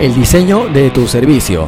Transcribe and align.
el 0.00 0.14
diseño 0.14 0.66
de 0.68 0.90
tu 0.90 1.06
servicio. 1.06 1.66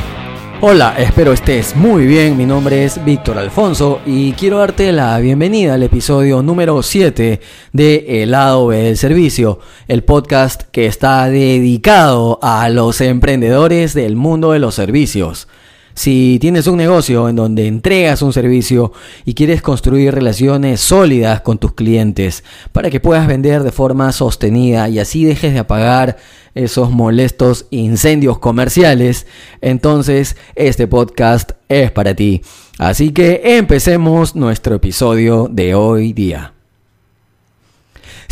Hola, 0.62 0.94
espero 0.96 1.34
estés 1.34 1.76
muy 1.76 2.06
bien. 2.06 2.34
Mi 2.34 2.46
nombre 2.46 2.82
es 2.82 3.04
Víctor 3.04 3.36
Alfonso 3.36 4.00
y 4.06 4.32
quiero 4.32 4.56
darte 4.56 4.90
la 4.90 5.18
bienvenida 5.18 5.74
al 5.74 5.82
episodio 5.82 6.42
número 6.42 6.82
7 6.82 7.40
de 7.74 8.22
El 8.22 8.30
lado 8.30 8.68
B 8.68 8.78
del 8.78 8.96
servicio, 8.96 9.58
el 9.86 10.02
podcast 10.02 10.62
que 10.70 10.86
está 10.86 11.28
dedicado 11.28 12.38
a 12.40 12.70
los 12.70 13.02
emprendedores 13.02 13.92
del 13.92 14.16
mundo 14.16 14.52
de 14.52 14.60
los 14.60 14.76
servicios. 14.76 15.46
Si 15.94 16.38
tienes 16.40 16.66
un 16.66 16.76
negocio 16.78 17.28
en 17.28 17.36
donde 17.36 17.66
entregas 17.66 18.22
un 18.22 18.32
servicio 18.32 18.92
y 19.24 19.34
quieres 19.34 19.62
construir 19.62 20.14
relaciones 20.14 20.80
sólidas 20.80 21.42
con 21.42 21.58
tus 21.58 21.74
clientes 21.74 22.44
para 22.72 22.90
que 22.90 23.00
puedas 23.00 23.26
vender 23.26 23.62
de 23.62 23.72
forma 23.72 24.10
sostenida 24.12 24.88
y 24.88 24.98
así 24.98 25.24
dejes 25.24 25.52
de 25.52 25.58
apagar 25.58 26.16
esos 26.54 26.90
molestos 26.90 27.66
incendios 27.70 28.38
comerciales, 28.38 29.26
entonces 29.60 30.36
este 30.54 30.86
podcast 30.86 31.52
es 31.68 31.90
para 31.90 32.14
ti. 32.14 32.42
Así 32.78 33.12
que 33.12 33.56
empecemos 33.56 34.34
nuestro 34.34 34.76
episodio 34.76 35.48
de 35.50 35.74
hoy 35.74 36.12
día. 36.12 36.52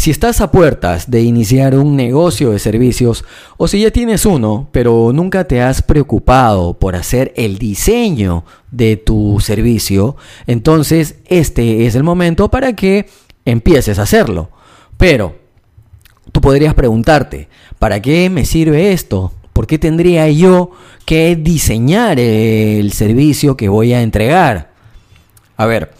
Si 0.00 0.10
estás 0.10 0.40
a 0.40 0.50
puertas 0.50 1.10
de 1.10 1.20
iniciar 1.20 1.74
un 1.74 1.94
negocio 1.94 2.52
de 2.52 2.58
servicios 2.58 3.22
o 3.58 3.68
si 3.68 3.82
ya 3.82 3.90
tienes 3.90 4.24
uno, 4.24 4.70
pero 4.72 5.12
nunca 5.12 5.44
te 5.44 5.60
has 5.60 5.82
preocupado 5.82 6.72
por 6.72 6.96
hacer 6.96 7.34
el 7.36 7.58
diseño 7.58 8.46
de 8.70 8.96
tu 8.96 9.40
servicio, 9.40 10.16
entonces 10.46 11.16
este 11.26 11.84
es 11.84 11.96
el 11.96 12.02
momento 12.02 12.50
para 12.50 12.72
que 12.72 13.10
empieces 13.44 13.98
a 13.98 14.04
hacerlo. 14.04 14.48
Pero 14.96 15.36
tú 16.32 16.40
podrías 16.40 16.72
preguntarte, 16.72 17.50
¿para 17.78 18.00
qué 18.00 18.30
me 18.30 18.46
sirve 18.46 18.94
esto? 18.94 19.34
¿Por 19.52 19.66
qué 19.66 19.78
tendría 19.78 20.30
yo 20.30 20.70
que 21.04 21.36
diseñar 21.36 22.18
el 22.18 22.90
servicio 22.92 23.54
que 23.54 23.68
voy 23.68 23.92
a 23.92 24.00
entregar? 24.00 24.70
A 25.58 25.66
ver, 25.66 25.92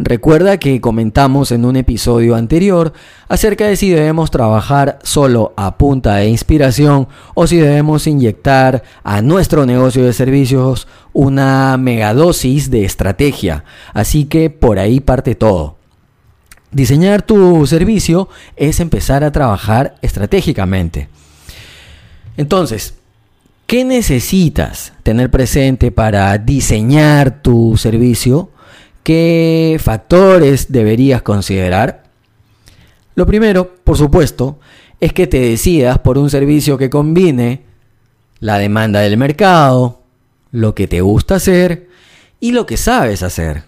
Recuerda 0.00 0.58
que 0.58 0.80
comentamos 0.80 1.50
en 1.50 1.64
un 1.64 1.74
episodio 1.74 2.36
anterior 2.36 2.92
acerca 3.26 3.66
de 3.66 3.74
si 3.74 3.90
debemos 3.90 4.30
trabajar 4.30 5.00
solo 5.02 5.52
a 5.56 5.76
punta 5.76 6.14
de 6.16 6.28
inspiración 6.28 7.08
o 7.34 7.48
si 7.48 7.56
debemos 7.56 8.06
inyectar 8.06 8.84
a 9.02 9.22
nuestro 9.22 9.66
negocio 9.66 10.04
de 10.04 10.12
servicios 10.12 10.86
una 11.12 11.76
megadosis 11.78 12.70
de 12.70 12.84
estrategia. 12.84 13.64
Así 13.92 14.26
que 14.26 14.50
por 14.50 14.78
ahí 14.78 15.00
parte 15.00 15.34
todo. 15.34 15.78
Diseñar 16.70 17.22
tu 17.22 17.66
servicio 17.66 18.28
es 18.54 18.78
empezar 18.78 19.24
a 19.24 19.32
trabajar 19.32 19.96
estratégicamente. 20.00 21.08
Entonces, 22.36 22.94
¿qué 23.66 23.84
necesitas 23.84 24.92
tener 25.02 25.28
presente 25.28 25.90
para 25.90 26.38
diseñar 26.38 27.42
tu 27.42 27.76
servicio? 27.76 28.50
¿Qué 29.08 29.80
factores 29.82 30.70
deberías 30.70 31.22
considerar? 31.22 32.02
Lo 33.14 33.24
primero, 33.24 33.76
por 33.82 33.96
supuesto, 33.96 34.60
es 35.00 35.14
que 35.14 35.26
te 35.26 35.40
decidas 35.40 35.98
por 36.00 36.18
un 36.18 36.28
servicio 36.28 36.76
que 36.76 36.90
combine 36.90 37.62
la 38.38 38.58
demanda 38.58 39.00
del 39.00 39.16
mercado, 39.16 40.02
lo 40.52 40.74
que 40.74 40.86
te 40.88 41.00
gusta 41.00 41.36
hacer 41.36 41.88
y 42.38 42.52
lo 42.52 42.66
que 42.66 42.76
sabes 42.76 43.22
hacer. 43.22 43.62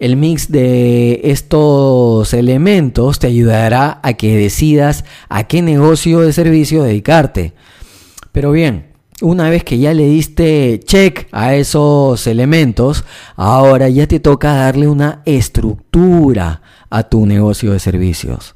El 0.00 0.16
mix 0.16 0.50
de 0.50 1.20
estos 1.22 2.34
elementos 2.34 3.20
te 3.20 3.28
ayudará 3.28 4.00
a 4.02 4.14
que 4.14 4.36
decidas 4.36 5.04
a 5.28 5.44
qué 5.44 5.62
negocio 5.62 6.18
de 6.18 6.32
servicio 6.32 6.82
dedicarte. 6.82 7.52
Pero 8.32 8.50
bien, 8.50 8.93
una 9.24 9.48
vez 9.48 9.64
que 9.64 9.78
ya 9.78 9.94
le 9.94 10.04
diste 10.04 10.80
check 10.84 11.28
a 11.32 11.54
esos 11.54 12.26
elementos, 12.26 13.04
ahora 13.36 13.88
ya 13.88 14.06
te 14.06 14.20
toca 14.20 14.54
darle 14.54 14.86
una 14.86 15.22
estructura 15.24 16.60
a 16.90 17.04
tu 17.04 17.24
negocio 17.24 17.72
de 17.72 17.78
servicios. 17.78 18.54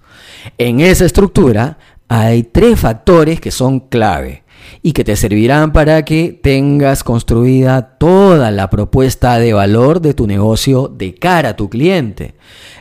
En 0.59 0.81
esa 0.81 1.07
estructura 1.07 1.79
hay 2.09 2.43
tres 2.43 2.79
factores 2.79 3.41
que 3.41 3.51
son 3.51 3.81
clave 3.81 4.45
y 4.83 4.93
que 4.93 5.05
te 5.05 5.17
servirán 5.17 5.73
para 5.73 6.05
que 6.05 6.39
tengas 6.41 7.03
construida 7.03 7.97
toda 7.97 8.51
la 8.51 8.69
propuesta 8.69 9.39
de 9.39 9.55
valor 9.55 10.03
de 10.03 10.13
tu 10.13 10.27
negocio 10.27 10.89
de 10.89 11.15
cara 11.15 11.51
a 11.51 11.57
tu 11.57 11.71
cliente. 11.71 12.35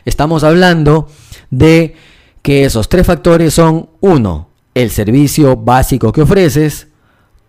Estamos 0.04 0.44
hablando 0.44 1.08
de 1.50 1.94
que 2.42 2.66
esos 2.66 2.90
tres 2.90 3.06
factores 3.06 3.54
son 3.54 3.88
uno, 4.00 4.50
el 4.74 4.90
servicio 4.90 5.56
básico 5.56 6.12
que 6.12 6.22
ofreces, 6.22 6.87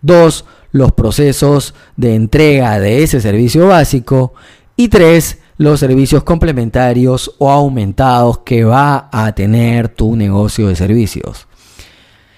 Dos, 0.02 0.44
los 0.72 0.92
procesos 0.92 1.74
de 1.96 2.14
entrega 2.14 2.78
de 2.78 3.02
ese 3.02 3.20
servicio 3.20 3.66
básico. 3.66 4.34
Y 4.76 4.88
tres, 4.88 5.38
los 5.56 5.80
servicios 5.80 6.24
complementarios 6.24 7.34
o 7.38 7.50
aumentados 7.50 8.38
que 8.38 8.64
va 8.64 9.08
a 9.12 9.34
tener 9.34 9.88
tu 9.88 10.16
negocio 10.16 10.68
de 10.68 10.76
servicios. 10.76 11.46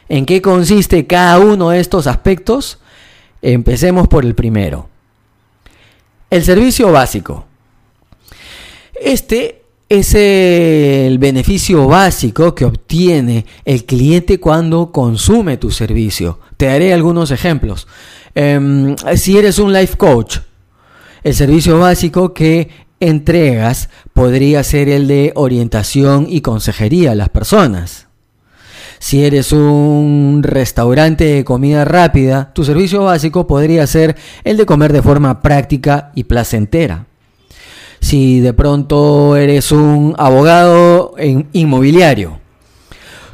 ¿En 0.09 0.27
qué 0.27 0.43
consiste 0.43 1.06
cada 1.06 1.39
uno 1.39 1.71
de 1.71 1.81
estos 1.81 2.06
aspectos? 2.06 2.81
Empecemos 3.41 4.09
por 4.09 4.25
el 4.25 4.34
primero. 4.34 4.89
El 6.31 6.43
servicio 6.43 6.91
básico. 6.91 7.44
Este 9.00 9.62
es 9.89 10.15
el 10.15 11.19
beneficio 11.19 11.87
básico 11.87 12.55
que 12.55 12.65
obtiene 12.65 13.44
el 13.65 13.84
cliente 13.84 14.41
cuando 14.41 14.91
consume 14.91 15.59
tu 15.59 15.71
servicio. 15.71 16.39
Te 16.62 16.69
daré 16.69 16.93
algunos 16.93 17.33
ejemplos. 17.33 17.89
Em, 18.37 18.95
si 19.17 19.37
eres 19.37 19.59
un 19.59 19.73
life 19.73 19.97
coach, 19.97 20.39
el 21.25 21.34
servicio 21.34 21.81
básico 21.81 22.33
que 22.33 22.69
entregas 23.00 23.89
podría 24.12 24.62
ser 24.62 24.89
el 24.89 25.09
de 25.09 25.33
orientación 25.34 26.28
y 26.28 26.41
consejería 26.41 27.11
a 27.11 27.15
las 27.17 27.31
personas. 27.31 28.06
Si 29.00 29.25
eres 29.25 29.50
un 29.50 30.43
restaurante 30.45 31.25
de 31.25 31.45
comida 31.45 31.84
rápida, 31.84 32.53
tu 32.55 32.62
servicio 32.62 33.03
básico 33.03 33.49
podría 33.49 33.84
ser 33.89 34.15
el 34.44 34.56
de 34.56 34.65
comer 34.65 34.93
de 34.93 35.03
forma 35.03 35.43
práctica 35.43 36.12
y 36.15 36.23
placentera. 36.23 37.06
Si 37.99 38.39
de 38.39 38.53
pronto 38.53 39.34
eres 39.34 39.73
un 39.73 40.15
abogado 40.17 41.17
inmobiliario, 41.53 42.39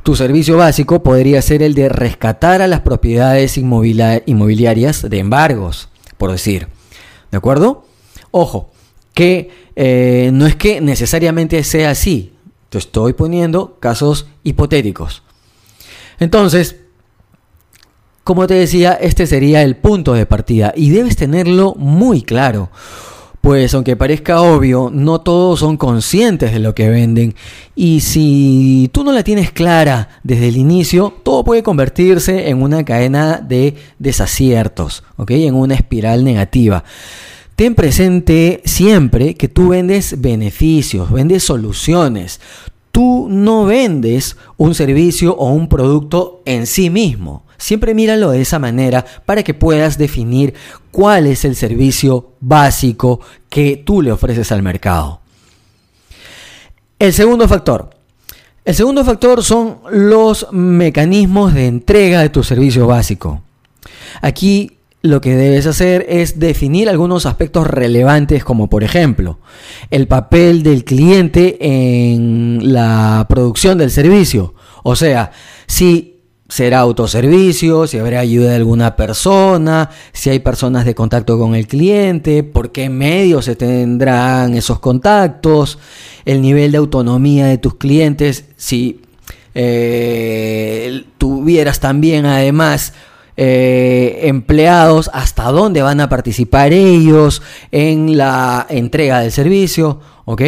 tu 0.08 0.16
servicio 0.16 0.56
básico 0.56 1.02
podría 1.02 1.42
ser 1.42 1.62
el 1.62 1.74
de 1.74 1.90
rescatar 1.90 2.62
a 2.62 2.66
las 2.66 2.80
propiedades 2.80 3.58
inmobiliarias 3.58 5.02
de 5.10 5.18
embargos, 5.18 5.90
por 6.16 6.32
decir. 6.32 6.66
¿De 7.30 7.36
acuerdo? 7.36 7.84
Ojo, 8.30 8.70
que 9.12 9.50
eh, 9.76 10.30
no 10.32 10.46
es 10.46 10.56
que 10.56 10.80
necesariamente 10.80 11.62
sea 11.62 11.90
así. 11.90 12.32
Te 12.70 12.78
estoy 12.78 13.12
poniendo 13.12 13.76
casos 13.80 14.28
hipotéticos. 14.44 15.22
Entonces, 16.18 16.76
como 18.24 18.46
te 18.46 18.54
decía, 18.54 18.94
este 18.94 19.26
sería 19.26 19.62
el 19.62 19.76
punto 19.76 20.14
de 20.14 20.24
partida 20.24 20.72
y 20.74 20.88
debes 20.88 21.16
tenerlo 21.16 21.74
muy 21.74 22.22
claro. 22.22 22.70
Pues 23.48 23.72
aunque 23.72 23.96
parezca 23.96 24.42
obvio, 24.42 24.90
no 24.92 25.22
todos 25.22 25.60
son 25.60 25.78
conscientes 25.78 26.52
de 26.52 26.58
lo 26.58 26.74
que 26.74 26.90
venden 26.90 27.34
y 27.74 28.00
si 28.00 28.90
tú 28.92 29.04
no 29.04 29.12
la 29.12 29.22
tienes 29.22 29.52
clara 29.52 30.20
desde 30.22 30.48
el 30.48 30.58
inicio, 30.58 31.14
todo 31.22 31.44
puede 31.44 31.62
convertirse 31.62 32.50
en 32.50 32.60
una 32.60 32.84
cadena 32.84 33.38
de 33.38 33.74
desaciertos, 33.98 35.02
¿ok? 35.16 35.30
En 35.30 35.54
una 35.54 35.76
espiral 35.76 36.24
negativa. 36.24 36.84
Ten 37.56 37.74
presente 37.74 38.60
siempre 38.66 39.34
que 39.34 39.48
tú 39.48 39.68
vendes 39.68 40.20
beneficios, 40.20 41.10
vendes 41.10 41.42
soluciones. 41.42 42.42
Tú 42.92 43.28
no 43.30 43.64
vendes 43.64 44.36
un 44.56 44.74
servicio 44.74 45.36
o 45.36 45.50
un 45.50 45.68
producto 45.68 46.42
en 46.44 46.66
sí 46.66 46.90
mismo. 46.90 47.44
Siempre 47.58 47.94
míralo 47.94 48.30
de 48.30 48.40
esa 48.40 48.58
manera 48.58 49.04
para 49.26 49.42
que 49.42 49.54
puedas 49.54 49.98
definir 49.98 50.54
cuál 50.90 51.26
es 51.26 51.44
el 51.44 51.56
servicio 51.56 52.32
básico 52.40 53.20
que 53.50 53.76
tú 53.76 54.00
le 54.00 54.12
ofreces 54.12 54.52
al 54.52 54.62
mercado. 54.62 55.20
El 56.98 57.12
segundo 57.12 57.46
factor. 57.48 57.90
El 58.64 58.74
segundo 58.74 59.04
factor 59.04 59.42
son 59.42 59.78
los 59.90 60.48
mecanismos 60.52 61.54
de 61.54 61.66
entrega 61.66 62.20
de 62.20 62.28
tu 62.28 62.42
servicio 62.42 62.86
básico. 62.86 63.42
Aquí 64.20 64.77
lo 65.08 65.20
que 65.20 65.34
debes 65.34 65.66
hacer 65.66 66.04
es 66.08 66.38
definir 66.38 66.88
algunos 66.88 67.26
aspectos 67.26 67.66
relevantes 67.66 68.44
como 68.44 68.68
por 68.68 68.84
ejemplo 68.84 69.38
el 69.90 70.06
papel 70.06 70.62
del 70.62 70.84
cliente 70.84 71.56
en 71.60 72.72
la 72.72 73.26
producción 73.28 73.78
del 73.78 73.90
servicio. 73.90 74.54
O 74.82 74.96
sea, 74.96 75.32
si 75.66 76.18
será 76.48 76.80
autoservicio, 76.80 77.86
si 77.86 77.98
habrá 77.98 78.20
ayuda 78.20 78.50
de 78.50 78.56
alguna 78.56 78.96
persona, 78.96 79.90
si 80.12 80.30
hay 80.30 80.38
personas 80.38 80.84
de 80.84 80.94
contacto 80.94 81.38
con 81.38 81.54
el 81.54 81.66
cliente, 81.66 82.42
por 82.42 82.72
qué 82.72 82.88
medios 82.88 83.46
se 83.46 83.56
tendrán 83.56 84.54
esos 84.54 84.78
contactos, 84.78 85.78
el 86.24 86.40
nivel 86.40 86.72
de 86.72 86.78
autonomía 86.78 87.46
de 87.46 87.58
tus 87.58 87.74
clientes, 87.74 88.46
si 88.56 89.00
eh, 89.54 91.04
tuvieras 91.18 91.80
también 91.80 92.24
además 92.26 92.92
eh, 93.40 94.26
empleados, 94.26 95.08
hasta 95.14 95.44
dónde 95.52 95.80
van 95.80 96.00
a 96.00 96.08
participar 96.08 96.72
ellos 96.72 97.40
en 97.70 98.18
la 98.18 98.66
entrega 98.68 99.20
del 99.20 99.30
servicio, 99.30 100.00
¿ok? 100.24 100.42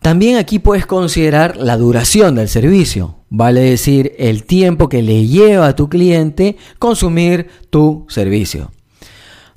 También 0.00 0.38
aquí 0.38 0.60
puedes 0.60 0.86
considerar 0.86 1.58
la 1.58 1.76
duración 1.76 2.36
del 2.36 2.48
servicio, 2.48 3.16
vale 3.28 3.60
decir, 3.60 4.14
el 4.16 4.44
tiempo 4.44 4.88
que 4.88 5.02
le 5.02 5.26
lleva 5.26 5.66
a 5.66 5.76
tu 5.76 5.90
cliente 5.90 6.56
consumir 6.78 7.48
tu 7.68 8.06
servicio. 8.08 8.72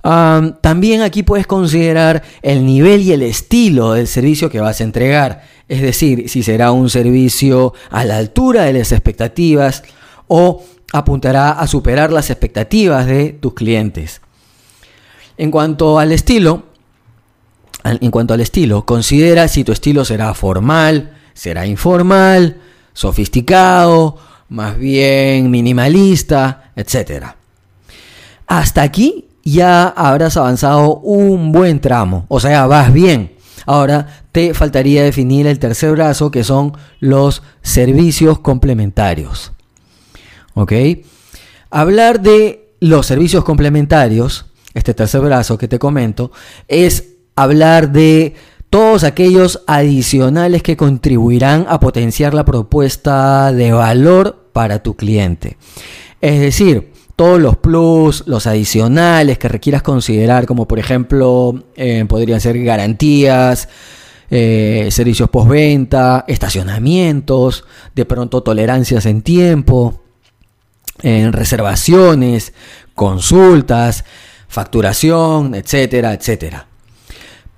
también 0.03 1.01
aquí 1.01 1.23
puedes 1.23 1.47
considerar 1.47 2.23
el 2.41 2.65
nivel 2.65 3.03
y 3.03 3.13
el 3.13 3.21
estilo 3.21 3.93
del 3.93 4.07
servicio 4.07 4.49
que 4.49 4.59
vas 4.59 4.81
a 4.81 4.83
entregar, 4.83 5.43
es 5.69 5.81
decir, 5.81 6.27
si 6.27 6.43
será 6.43 6.73
un 6.73 6.89
servicio 6.89 7.73
a 7.89 8.03
la 8.03 8.17
altura 8.17 8.65
de 8.65 8.73
las 8.73 8.91
expectativas 8.91 9.81
o 10.27 10.63
apuntará 10.91 11.51
a 11.51 11.67
superar 11.67 12.11
las 12.11 12.29
expectativas 12.29 13.05
de 13.05 13.33
tus 13.33 13.53
clientes. 13.53 14.21
En 15.37 15.51
cuanto 15.51 15.99
al 15.99 16.11
estilo, 16.11 16.63
en 17.83 18.11
cuanto 18.11 18.33
al 18.33 18.41
estilo, 18.41 18.85
considera 18.85 19.47
si 19.47 19.63
tu 19.63 19.71
estilo 19.71 20.05
será 20.05 20.33
formal, 20.33 21.13
será 21.33 21.67
informal, 21.67 22.57
sofisticado, 22.93 24.17
más 24.49 24.77
bien 24.77 25.51
minimalista, 25.51 26.71
etc. 26.75 27.25
Hasta 28.47 28.81
aquí 28.81 29.25
ya 29.43 29.87
habrás 29.89 30.37
avanzado 30.37 30.97
un 30.97 31.51
buen 31.51 31.79
tramo, 31.79 32.25
o 32.29 32.39
sea, 32.39 32.65
vas 32.67 32.91
bien. 32.91 33.35
Ahora 33.67 34.07
te 34.31 34.53
faltaría 34.53 35.03
definir 35.03 35.47
el 35.47 35.59
tercer 35.59 35.91
brazo 35.91 36.31
que 36.31 36.43
son 36.43 36.73
los 36.99 37.43
servicios 37.61 38.39
complementarios. 38.39 39.54
¿Ok? 40.55 40.73
Hablar 41.69 42.21
de 42.21 42.73
los 42.79 43.05
servicios 43.05 43.43
complementarios, 43.43 44.47
este 44.73 44.93
tercer 44.93 45.21
brazo 45.21 45.57
que 45.57 45.67
te 45.67 45.79
comento, 45.79 46.31
es 46.67 47.15
hablar 47.35 47.91
de 47.91 48.33
todos 48.69 49.03
aquellos 49.03 49.61
adicionales 49.67 50.63
que 50.63 50.75
contribuirán 50.75 51.65
a 51.69 51.79
potenciar 51.79 52.33
la 52.33 52.45
propuesta 52.45 53.51
de 53.51 53.71
valor 53.71 54.49
para 54.53 54.81
tu 54.81 54.95
cliente. 54.95 55.57
Es 56.19 56.39
decir, 56.39 56.91
todos 57.15 57.39
los 57.39 57.57
plus, 57.57 58.23
los 58.25 58.47
adicionales 58.47 59.37
que 59.37 59.47
requieras 59.47 59.81
considerar, 59.81 60.45
como 60.45 60.67
por 60.67 60.79
ejemplo 60.79 61.63
eh, 61.75 62.05
podrían 62.07 62.41
ser 62.41 62.61
garantías, 62.63 63.69
eh, 64.29 64.89
servicios 64.91 65.29
postventa, 65.29 66.25
estacionamientos, 66.27 67.63
de 67.95 68.05
pronto 68.05 68.43
tolerancias 68.43 69.05
en 69.05 69.21
tiempo, 69.21 70.01
en 71.05 71.33
reservaciones, 71.33 72.51
consultas, 72.95 74.05
facturación, 74.47 75.53
etcétera, 75.53 76.13
etcétera. 76.13 76.67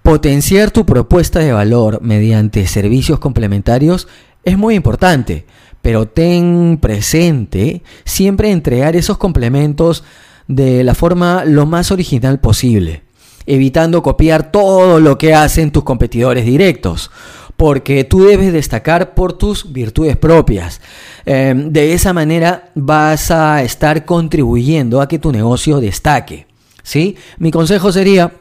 Potenciar 0.04 0.72
tu 0.72 0.86
propuesta 0.86 1.40
de 1.40 1.54
valor 1.54 2.02
mediante 2.02 2.68
servicios 2.68 3.20
complementarios 3.20 4.10
es 4.44 4.58
muy 4.58 4.76
importante, 4.76 5.46
pero 5.82 6.10
ten 6.10 6.78
presente 6.82 7.84
siempre 8.04 8.52
entregar 8.52 8.98
esos 8.98 9.18
complementos 9.18 10.04
de 10.50 10.84
la 10.84 10.94
forma 10.94 11.46
lo 11.46 11.66
más 11.66 11.90
original 11.92 12.42
posible, 12.42 13.04
evitando 13.46 14.04
copiar 14.04 14.52
todo 14.52 15.00
lo 15.00 15.18
que 15.18 15.34
hacen 15.34 15.72
tus 15.72 15.86
competidores 15.86 16.46
directos, 16.46 17.12
porque 17.58 18.04
tú 18.04 18.24
debes 18.24 18.54
destacar 18.54 19.16
por 19.16 19.34
tus 19.34 19.74
virtudes 19.74 20.16
propias. 20.16 20.80
Em, 21.26 21.72
de 21.72 21.94
esa 21.94 22.14
manera 22.14 22.70
vas 22.76 23.32
a 23.32 23.64
estar 23.64 24.06
contribuyendo 24.06 25.02
a 25.02 25.08
que 25.08 25.20
tu 25.20 25.32
negocio 25.32 25.80
destaque. 25.80 26.46
¿sí? 26.84 27.18
Mi 27.40 27.52
consejo 27.52 27.92
sería 27.92 28.32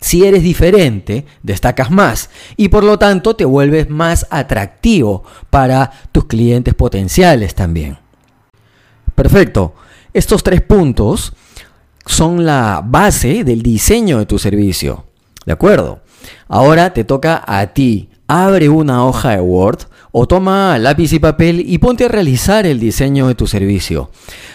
si 0.00 0.24
eres 0.24 0.42
diferente, 0.42 1.26
destacas 1.42 1.90
más 1.90 2.30
y 2.56 2.68
por 2.68 2.84
lo 2.84 2.98
tanto 2.98 3.36
te 3.36 3.44
vuelves 3.44 3.90
más 3.90 4.26
atractivo 4.30 5.24
para 5.50 5.90
tus 6.10 6.24
clientes 6.26 6.74
potenciales 6.74 7.54
también. 7.54 7.98
Perfecto. 9.14 9.74
Estos 10.14 10.42
tres 10.42 10.62
puntos 10.62 11.34
son 12.06 12.46
la 12.46 12.80
base 12.82 13.44
del 13.44 13.60
diseño 13.60 14.18
de 14.18 14.26
tu 14.26 14.38
servicio. 14.38 15.04
¿De 15.44 15.52
acuerdo? 15.52 16.00
Ahora 16.48 16.92
te 16.92 17.04
toca 17.04 17.42
a 17.46 17.68
ti. 17.68 18.08
Abre 18.26 18.68
una 18.68 19.06
hoja 19.06 19.30
de 19.30 19.40
Word 19.40 19.86
o 20.12 20.26
toma 20.26 20.78
lápiz 20.78 21.12
y 21.12 21.18
papel 21.18 21.64
y 21.66 21.78
ponte 21.78 22.04
a 22.04 22.08
realizar 22.08 22.66
el 22.66 22.80
diseño 22.80 23.28
de 23.28 23.34
tu 23.34 23.46
servicio. 23.46 24.10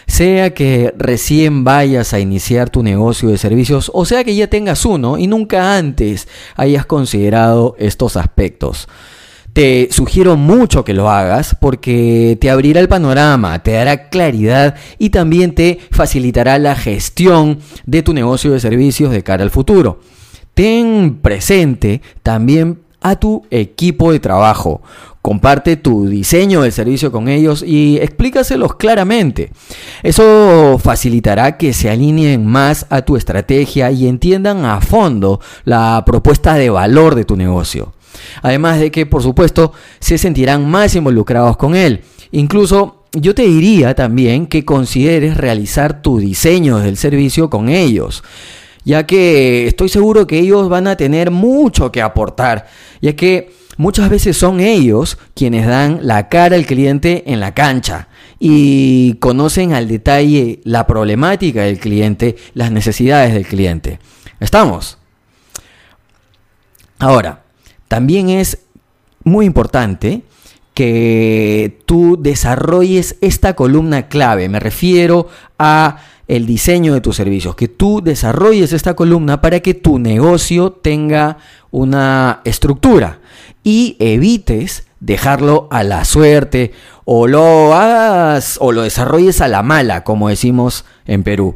Sea 0.07 0.54
que 0.54 0.94
recién 0.98 1.63
vayas 1.63 2.13
a 2.13 2.19
iniciar 2.19 2.69
tu 2.69 2.83
negocio 2.83 3.30
de 3.30 3.38
servicios 3.38 3.89
o 3.94 4.06
sea 4.06 4.24
que 4.24 4.36
ya 4.36 4.48
tengas 4.48 4.86
uno 4.86 5.18
y 5.18 5.27
nunca 5.27 5.77
antes 5.77 6.27
hayas 6.56 6.86
considerado 6.86 7.75
estos 7.80 8.18
aspectos. 8.18 8.88
Te 9.54 9.89
sugiero 9.92 10.36
mucho 10.36 10.83
que 10.83 10.95
lo 10.95 11.12
hagas 11.12 11.56
porque 11.62 12.38
te 12.42 12.50
abrirá 12.50 12.80
el 12.80 12.88
panorama, 12.88 13.62
te 13.62 13.74
dará 13.74 14.09
claridad 14.09 14.75
y 14.98 15.12
también 15.12 15.54
te 15.54 15.80
facilitará 15.92 16.57
la 16.57 16.75
gestión 16.75 17.59
de 17.86 18.01
tu 18.01 18.13
negocio 18.16 18.51
de 18.51 18.59
servicios 18.59 19.12
de 19.12 19.24
cara 19.24 19.44
al 19.44 19.51
futuro. 19.51 20.00
Ten 20.54 21.20
presente 21.22 22.02
también 22.22 22.80
a 23.02 23.18
tu 23.18 23.46
equipo 23.52 24.12
de 24.12 24.20
trabajo. 24.20 24.82
Comparte 25.22 25.78
tu 25.78 26.08
diseño 26.08 26.64
del 26.64 26.72
servicio 26.72 27.12
con 27.12 27.30
ellos 27.30 27.64
y 27.66 27.98
explícaselos 27.98 28.76
claramente. 28.76 29.52
Eso 30.02 30.78
facilitará 30.84 31.58
que 31.58 31.72
se 31.72 31.90
alineen 31.90 32.46
más 32.46 32.86
a 32.90 33.04
tu 33.04 33.16
estrategia 33.16 33.90
y 33.92 34.08
entiendan 34.08 34.66
a 34.66 34.82
fondo 34.82 35.40
la 35.64 36.04
propuesta 36.06 36.56
de 36.56 36.70
valor 36.70 37.16
de 37.16 37.24
tu 37.24 37.38
negocio. 37.38 37.94
Además 38.42 38.80
de 38.80 38.92
que, 38.92 39.06
por 39.06 39.24
supuesto, 39.24 39.72
se 40.00 40.18
sentirán 40.18 40.70
más 40.70 40.94
involucrados 40.96 41.56
con 41.58 41.76
él. 41.76 42.02
Incluso 42.32 43.04
yo 43.14 43.34
te 43.34 43.44
diría 43.44 43.96
también 43.96 44.48
que 44.48 44.66
consideres 44.66 45.38
realizar 45.38 46.02
tu 46.02 46.18
diseño 46.20 46.80
del 46.80 46.98
servicio 46.98 47.50
con 47.50 47.70
ellos 47.70 48.24
ya 48.85 49.06
que 49.06 49.68
estoy 49.68 49.89
seguro 49.89 50.27
que 50.27 50.39
ellos 50.39 50.69
van 50.69 50.87
a 50.87 50.95
tener 50.95 51.31
mucho 51.31 51.92
que 51.92 52.02
aportar, 52.02 52.68
ya 53.02 53.16
que 53.16 53.54
muchas 53.78 54.09
veces 54.09 54.37
son 54.37 54.59
ellos 54.59 55.18
quienes 55.33 55.68
dan 55.68 55.99
la 56.04 56.30
cara 56.30 56.56
al 56.56 56.66
cliente 56.66 57.23
en 57.28 57.40
la 57.40 57.54
cancha 57.54 58.07
y 58.40 59.16
conocen 59.16 59.73
al 59.73 59.87
detalle 59.87 60.59
la 60.63 60.85
problemática 60.85 61.63
del 61.63 61.80
cliente, 61.80 62.35
las 62.54 62.71
necesidades 62.71 63.33
del 63.33 63.45
cliente. 63.45 63.99
¿Estamos? 64.40 64.97
Ahora, 66.99 67.44
también 67.87 68.30
es 68.30 68.59
muy 69.23 69.45
importante 69.45 70.23
que 70.73 71.80
tú 71.85 72.18
desarrolles 72.19 73.18
esta 73.21 73.56
columna 73.56 74.07
clave. 74.07 74.49
Me 74.49 74.59
refiero 74.59 75.27
a 75.59 75.97
el 76.27 76.45
diseño 76.45 76.94
de 76.94 77.01
tus 77.01 77.18
servicios, 77.18 77.56
que 77.56 77.68
tú 77.68 78.01
desarrolles 78.01 78.73
esta 78.73 78.95
columna 78.95 79.42
para 79.42 79.59
que 79.59 79.73
tu 79.73 79.99
negocio 79.99 80.71
tenga 80.71 81.37
una 81.69 82.42
estructura 82.45 83.19
y 83.63 83.97
evites 83.99 84.87
dejarlo 84.99 85.68
a 85.69 85.83
la 85.83 86.06
suerte 86.06 86.71
o 87.03 87.27
lo 87.27 87.73
hagas 87.75 88.57
o 88.61 88.71
lo 88.71 88.83
desarrolles 88.83 89.42
a 89.42 89.49
la 89.49 89.63
mala, 89.63 90.03
como 90.03 90.30
decimos 90.30 90.85
en 91.06 91.23
Perú. 91.23 91.56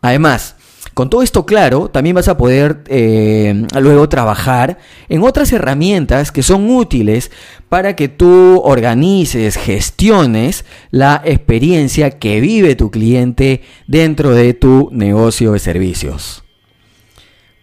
Además, 0.00 0.56
con 0.94 1.10
todo 1.10 1.22
esto 1.22 1.44
claro, 1.44 1.88
también 1.88 2.14
vas 2.14 2.28
a 2.28 2.38
poder 2.38 2.84
eh, 2.86 3.66
luego 3.80 4.08
trabajar 4.08 4.78
en 5.08 5.22
otras 5.22 5.52
herramientas 5.52 6.30
que 6.30 6.44
son 6.44 6.70
útiles 6.70 7.32
para 7.68 7.96
que 7.96 8.08
tú 8.08 8.60
organices, 8.64 9.56
gestiones 9.56 10.64
la 10.90 11.20
experiencia 11.24 12.12
que 12.12 12.40
vive 12.40 12.76
tu 12.76 12.92
cliente 12.92 13.62
dentro 13.88 14.30
de 14.30 14.54
tu 14.54 14.88
negocio 14.92 15.52
de 15.52 15.58
servicios. 15.58 16.44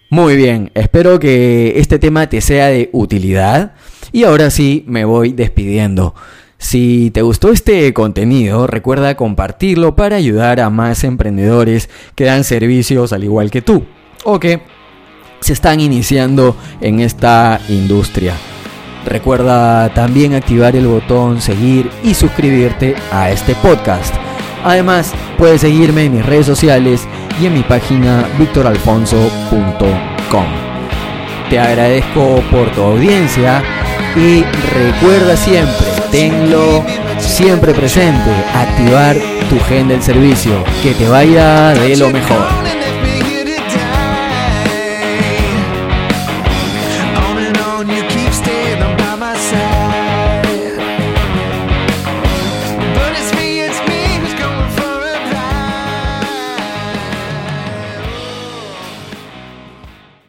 Muy 0.10 0.36
bien, 0.36 0.72
espero 0.74 1.20
que 1.20 1.80
este 1.80 1.98
tema 1.98 2.28
te 2.28 2.42
sea 2.42 2.68
de 2.68 2.90
utilidad 2.92 3.76
y 4.12 4.26
ahora 4.26 4.50
sí 4.50 4.84
me 4.88 5.06
voy 5.06 5.32
despidiendo. 5.32 6.14
Si 6.62 7.10
te 7.10 7.24
gustó 7.24 7.52
este 7.52 7.92
contenido, 7.92 8.68
recuerda 8.68 9.16
compartirlo 9.16 9.96
para 9.96 10.18
ayudar 10.18 10.60
a 10.60 10.70
más 10.70 11.04
emprendedores 11.04 11.90
que 12.14 12.26
dan 12.26 12.44
servicios 12.44 13.14
al 13.14 13.24
igual 13.24 13.50
que 13.50 13.64
tú 13.64 13.84
o 14.24 14.40
que 14.40 14.62
se 15.40 15.54
están 15.54 15.80
iniciando 15.80 16.56
en 16.80 17.00
esta 17.00 17.60
industria. 17.68 18.36
Recuerda 19.08 19.92
también 19.96 20.36
activar 20.36 20.76
el 20.76 20.86
botón 20.86 21.42
seguir 21.42 21.90
y 22.04 22.14
suscribirte 22.14 22.94
a 23.12 23.32
este 23.32 23.56
podcast. 23.56 24.14
Además, 24.64 25.14
puedes 25.40 25.62
seguirme 25.62 26.06
en 26.06 26.14
mis 26.14 26.26
redes 26.26 26.46
sociales 26.46 27.08
y 27.42 27.48
en 27.48 27.56
mi 27.56 27.64
página 27.64 28.24
victoralfonso.com. 28.38 30.46
Te 31.50 31.60
agradezco 31.60 32.44
por 32.52 32.72
tu 32.74 32.84
audiencia 32.84 33.64
y 34.16 34.44
recuerda 34.76 35.36
siempre, 35.36 35.91
tenlo 36.12 36.84
siempre 37.18 37.74
presente, 37.74 38.30
activar 38.54 39.16
tu 39.50 39.60
gen 39.68 39.88
del 39.88 40.04
servicio, 40.04 40.64
que 40.84 40.94
te 40.94 41.08
vaya 41.08 41.74
de 41.74 41.96
lo 41.98 42.10
mejor. 42.10 42.71